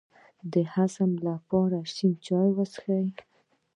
د 0.53 0.53
هضم 0.73 1.11
لپاره 1.27 1.79
شین 1.93 2.13
چای 2.25 2.49
وڅښئ 2.53 3.05